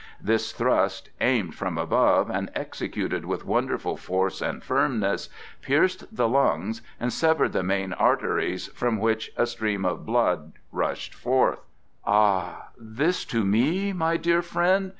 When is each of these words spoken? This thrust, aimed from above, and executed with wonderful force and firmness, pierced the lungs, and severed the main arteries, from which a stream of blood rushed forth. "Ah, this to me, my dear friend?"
This 0.19 0.51
thrust, 0.51 1.11
aimed 1.21 1.53
from 1.53 1.77
above, 1.77 2.27
and 2.27 2.49
executed 2.55 3.23
with 3.23 3.45
wonderful 3.45 3.95
force 3.95 4.41
and 4.41 4.63
firmness, 4.63 5.29
pierced 5.61 6.05
the 6.15 6.27
lungs, 6.27 6.81
and 6.99 7.13
severed 7.13 7.53
the 7.53 7.61
main 7.61 7.93
arteries, 7.93 8.65
from 8.69 8.97
which 8.97 9.31
a 9.37 9.45
stream 9.45 9.85
of 9.85 10.03
blood 10.03 10.53
rushed 10.71 11.13
forth. 11.13 11.59
"Ah, 12.03 12.69
this 12.79 13.23
to 13.25 13.45
me, 13.45 13.93
my 13.93 14.17
dear 14.17 14.41
friend?" 14.41 14.89